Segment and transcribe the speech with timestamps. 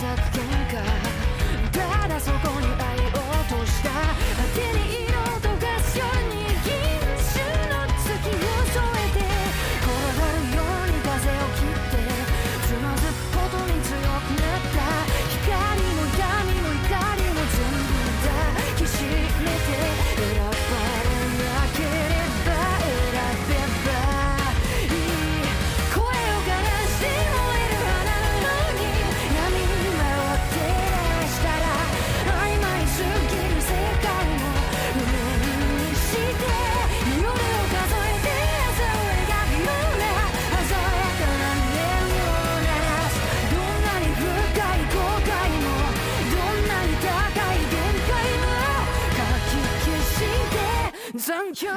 [0.00, 0.49] 削減
[51.20, 51.68] 残響